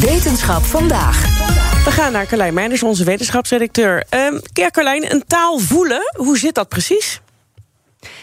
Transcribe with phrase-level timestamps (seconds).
[0.00, 1.22] Wetenschap vandaag.
[1.84, 4.04] We gaan naar Carlijn Meijners, onze wetenschapsredacteur.
[4.10, 7.20] Um, ja, Carlijn, een taal voelen, hoe zit dat precies?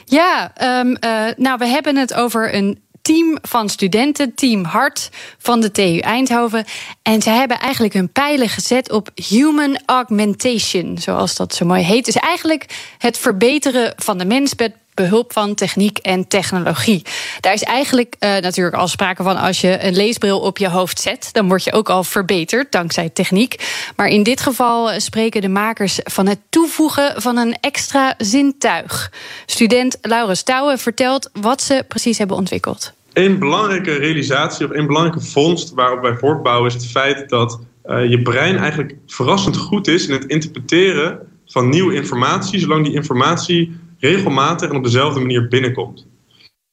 [0.05, 5.59] Ja, um, uh, nou, we hebben het over een team van studenten, Team Hart van
[5.59, 6.65] de TU Eindhoven.
[7.01, 12.05] En ze hebben eigenlijk hun pijlen gezet op human augmentation, zoals dat zo mooi heet.
[12.05, 12.65] Dus eigenlijk
[12.97, 17.01] het verbeteren van de mens met behulp van techniek en technologie.
[17.39, 20.99] Daar is eigenlijk uh, natuurlijk al sprake van als je een leesbril op je hoofd
[20.99, 23.55] zet, dan word je ook al verbeterd dankzij techniek.
[23.95, 29.11] Maar in dit geval spreken de makers van het toevoegen van een extra zintuig.
[29.45, 32.93] Student Laurens Touwen vertelt wat ze precies hebben ontwikkeld.
[33.13, 38.09] Een belangrijke realisatie of een belangrijke vondst waarop wij voortbouwen is het feit dat uh,
[38.09, 43.75] je brein eigenlijk verrassend goed is in het interpreteren van nieuwe informatie, zolang die informatie
[43.99, 46.07] regelmatig en op dezelfde manier binnenkomt.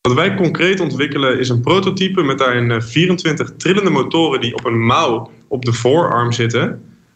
[0.00, 4.86] Wat wij concreet ontwikkelen is een prototype met daarin 24 trillende motoren die op een
[4.86, 6.62] mouw op de voorarm zitten.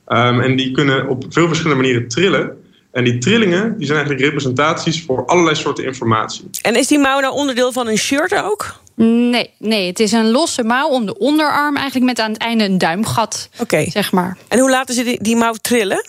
[0.06, 2.62] Um, en die kunnen op veel verschillende manieren trillen.
[2.92, 6.44] En die trillingen die zijn eigenlijk representaties voor allerlei soorten informatie.
[6.62, 8.80] En is die mouw nou onderdeel van een shirt ook?
[8.94, 12.64] Nee, nee, het is een losse mouw om de onderarm, eigenlijk met aan het einde
[12.64, 13.48] een duimgat.
[13.52, 13.62] Oké.
[13.62, 13.90] Okay.
[13.90, 14.36] Zeg maar.
[14.48, 16.06] En hoe laten ze die, die mouw trillen?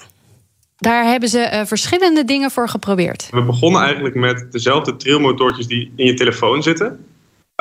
[0.80, 3.27] Daar hebben ze uh, verschillende dingen voor geprobeerd.
[3.31, 7.05] We begonnen eigenlijk met dezelfde trilmotortjes die in je telefoon zitten.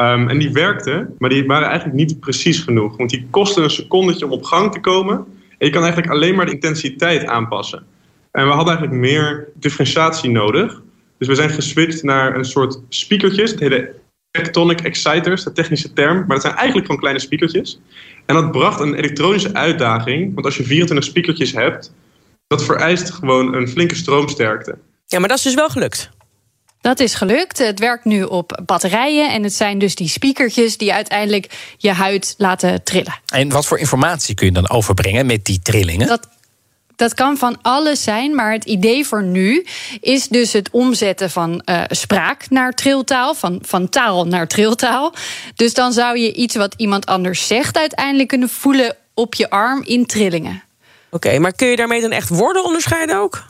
[0.01, 2.97] Um, en die werkten, maar die waren eigenlijk niet precies genoeg.
[2.97, 5.17] Want die kosten een secondetje om op gang te komen.
[5.59, 7.87] En je kan eigenlijk alleen maar de intensiteit aanpassen.
[8.31, 10.83] En we hadden eigenlijk meer differentiatie nodig.
[11.19, 13.51] Dus we zijn geswitcht naar een soort speakertjes.
[13.51, 13.95] Het hele
[14.31, 16.17] tectonic exciters, de technische term.
[16.17, 17.81] Maar dat zijn eigenlijk gewoon kleine speakertjes.
[18.27, 20.35] En dat bracht een elektronische uitdaging.
[20.35, 21.93] Want als je 24 speakertjes hebt,
[22.49, 24.79] dat vereist gewoon een flinke stroomsterkte.
[25.07, 26.11] Ja, maar dat is dus wel gelukt.
[26.81, 27.59] Dat is gelukt.
[27.59, 29.33] Het werkt nu op batterijen.
[29.33, 33.21] En het zijn dus die speakertjes die uiteindelijk je huid laten trillen.
[33.27, 36.07] En wat voor informatie kun je dan overbrengen met die trillingen?
[36.07, 36.29] Dat
[36.97, 39.67] dat kan van alles zijn, maar het idee voor nu
[40.01, 45.15] is dus het omzetten van uh, spraak naar triltaal, van, van taal naar triltaal.
[45.55, 49.83] Dus dan zou je iets wat iemand anders zegt uiteindelijk kunnen voelen op je arm
[49.83, 50.63] in trillingen.
[51.11, 53.47] Oké, okay, maar kun je daarmee dan echt woorden onderscheiden ook?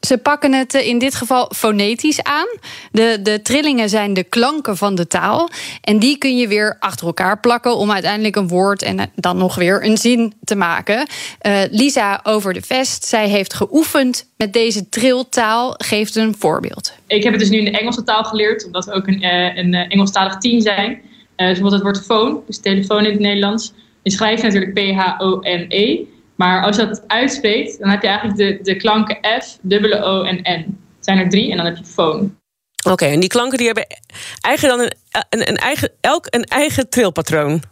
[0.00, 2.46] Ze pakken het in dit geval fonetisch aan.
[2.92, 5.48] De, de trillingen zijn de klanken van de taal.
[5.80, 9.54] En die kun je weer achter elkaar plakken om uiteindelijk een woord en dan nog
[9.54, 11.06] weer een zin te maken.
[11.42, 16.92] Uh, Lisa over de Vest, zij heeft geoefend met deze triltaal, geeft een voorbeeld.
[17.06, 19.24] Ik heb het dus nu in de Engelse taal geleerd, omdat we ook een,
[19.58, 20.90] een Engelstalig team zijn.
[20.90, 23.72] Uh, dus bijvoorbeeld het woord phone, dus telefoon in het Nederlands.
[24.02, 26.04] Je schrijft natuurlijk P-H-O-N-E.
[26.40, 30.22] Maar als je dat uitspreekt, dan heb je eigenlijk de, de klanken F, dubbele O
[30.22, 30.78] en N.
[30.96, 32.22] Het zijn er drie en dan heb je phone.
[32.82, 33.86] Oké, okay, en die klanken die hebben
[34.40, 34.94] eigen dan een,
[35.30, 37.62] een, een, eigen, elk een eigen trilpatroon.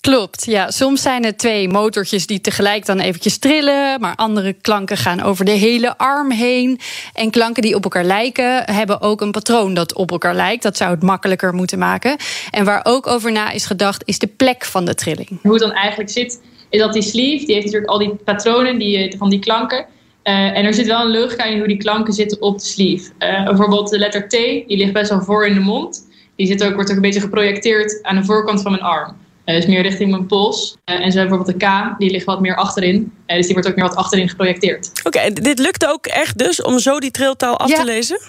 [0.00, 0.70] Klopt, ja.
[0.70, 4.00] Soms zijn het twee motortjes die tegelijk dan eventjes trillen.
[4.00, 6.80] Maar andere klanken gaan over de hele arm heen.
[7.12, 10.62] En klanken die op elkaar lijken, hebben ook een patroon dat op elkaar lijkt.
[10.62, 12.16] Dat zou het makkelijker moeten maken.
[12.50, 15.38] En waar ook over na is gedacht, is de plek van de trilling.
[15.42, 18.78] Hoe het dan eigenlijk zit, is dat die sleeve, die heeft natuurlijk al die patronen
[18.78, 19.86] die, van die klanken.
[20.24, 23.10] Uh, en er zit wel een logica in hoe die klanken zitten op de sleeve.
[23.18, 26.08] Uh, bijvoorbeeld de letter T, die ligt best wel voor in de mond.
[26.36, 29.16] Die zit ook, wordt ook een beetje geprojecteerd aan de voorkant van mijn arm.
[29.46, 30.76] Uh, dus meer richting mijn pols.
[30.84, 33.12] en zo bijvoorbeeld de K, die ligt wat meer achterin.
[33.26, 34.90] dus die wordt ook meer wat achterin geprojecteerd.
[35.04, 37.76] Oké, okay, dit lukt ook echt dus om zo die triltaal af ja.
[37.76, 38.20] te lezen?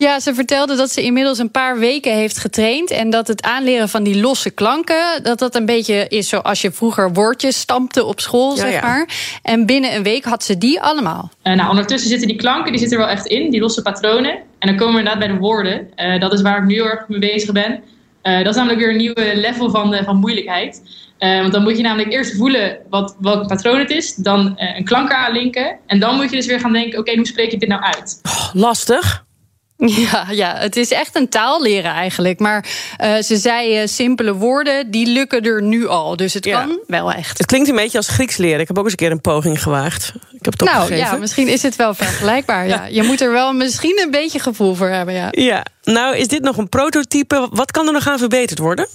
[0.00, 2.90] Ja, ze vertelde dat ze inmiddels een paar weken heeft getraind.
[2.90, 6.72] En dat het aanleren van die losse klanken, dat dat een beetje is zoals je
[6.72, 8.80] vroeger woordjes stampte op school, Ja, zeg ja.
[8.80, 9.08] maar.
[9.42, 11.30] En binnen een week had ze die allemaal.
[11.42, 14.32] Uh, nou, ondertussen zitten die klanken die zitten er wel echt in, die losse patronen.
[14.58, 15.90] En dan komen we inderdaad bij de woorden.
[15.96, 17.82] Uh, dat is waar ik nu heel erg mee bezig ben.
[18.22, 20.82] Uh, dat is namelijk weer een nieuwe level van, de, van moeilijkheid.
[21.18, 24.14] Uh, want dan moet je namelijk eerst voelen wat, welk patroon het is.
[24.14, 25.76] Dan uh, een klank aanlinken.
[25.86, 27.82] En dan moet je dus weer gaan denken, oké, okay, hoe spreek je dit nou
[27.82, 28.20] uit?
[28.22, 29.28] Oh, lastig.
[30.10, 32.38] Ja, ja, het is echt een taal leren eigenlijk.
[32.38, 32.66] Maar
[33.04, 36.16] uh, ze zei uh, simpele woorden, die lukken er nu al.
[36.16, 36.60] Dus het Ja.
[36.60, 37.38] kan wel echt.
[37.38, 38.60] Het klinkt een beetje als Grieks leren.
[38.60, 40.12] Ik heb ook eens een keer een poging gewaagd.
[40.32, 41.12] Ik heb het Nou opgegeven.
[41.12, 42.66] ja, misschien is het wel vergelijkbaar.
[42.68, 42.86] Ja.
[42.86, 45.14] Je moet er wel misschien een beetje gevoel voor hebben.
[45.14, 45.28] Ja.
[45.30, 47.48] Ja, nou is dit nog een prototype.
[47.52, 48.88] Wat kan er nog aan verbeterd worden?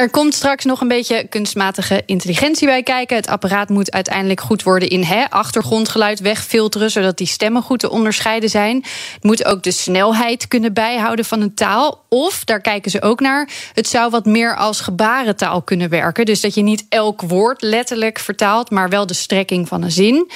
[0.00, 3.16] Er komt straks nog een beetje kunstmatige intelligentie bij kijken.
[3.16, 7.90] Het apparaat moet uiteindelijk goed worden in hè, achtergrondgeluid wegfilteren, zodat die stemmen goed te
[7.90, 8.84] onderscheiden zijn.
[9.14, 12.04] Het moet ook de snelheid kunnen bijhouden van een taal.
[12.08, 16.24] Of, daar kijken ze ook naar, het zou wat meer als gebarentaal kunnen werken.
[16.24, 20.30] Dus dat je niet elk woord letterlijk vertaalt, maar wel de strekking van een zin.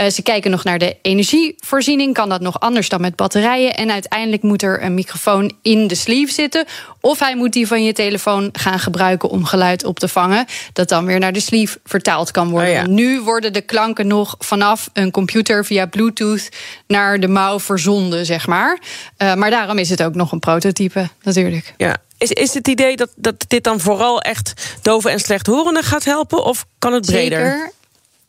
[0.00, 2.14] Uh, ze kijken nog naar de energievoorziening.
[2.14, 3.74] Kan dat nog anders dan met batterijen?
[3.74, 6.64] En uiteindelijk moet er een microfoon in de sleeve zitten.
[7.00, 10.46] Of hij moet die van je telefoon gaan gebruiken om geluid op te vangen.
[10.72, 12.70] Dat dan weer naar de sleeve vertaald kan worden.
[12.70, 12.86] Oh ja.
[12.86, 16.48] Nu worden de klanken nog vanaf een computer via Bluetooth
[16.86, 18.78] naar de mouw verzonden, zeg maar.
[19.18, 21.74] Uh, maar daarom is het ook nog een prototype, natuurlijk.
[21.76, 21.96] Ja.
[22.18, 26.44] Is, is het idee dat, dat dit dan vooral echt doven en slechthorenden gaat helpen?
[26.44, 27.50] Of kan het breder?
[27.50, 27.72] Zeker.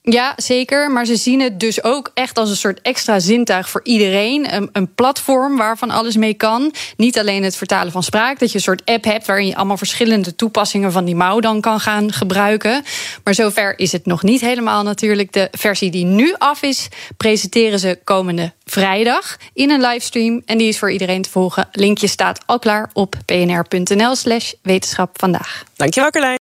[0.01, 0.91] Ja, zeker.
[0.91, 4.53] Maar ze zien het dus ook echt als een soort extra zintuig voor iedereen.
[4.55, 6.73] Een, een, platform waarvan alles mee kan.
[6.97, 8.39] Niet alleen het vertalen van spraak.
[8.39, 11.61] Dat je een soort app hebt waarin je allemaal verschillende toepassingen van die mouw dan
[11.61, 12.83] kan gaan gebruiken.
[13.23, 15.31] Maar zover is het nog niet helemaal natuurlijk.
[15.31, 16.87] De versie die nu af is,
[17.17, 20.41] presenteren ze komende vrijdag in een livestream.
[20.45, 21.67] En die is voor iedereen te volgen.
[21.71, 25.63] Linkje staat al klaar op pnr.nl slash wetenschap vandaag.
[25.75, 26.48] Dankjewel Carlijn.